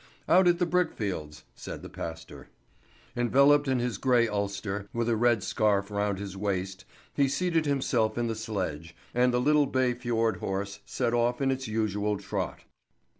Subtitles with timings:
[0.27, 2.49] "Out at the brickfields," said the pastor.
[3.15, 8.17] Enveloped in his grey ulster, with a red scarf round his waist, he seated himself
[8.17, 12.63] in the sledge, and the little bay fjord horse set off in its usual trot.